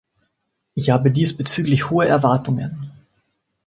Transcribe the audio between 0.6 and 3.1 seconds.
Ich habe diesbezüglich hohe Erwartungen.